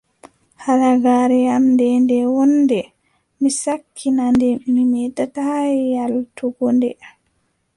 [0.63, 2.79] Halagaare am ndee, nde wooɗnde,
[3.41, 6.89] mi sakkina nde, mi meetataa yaaltugo nde.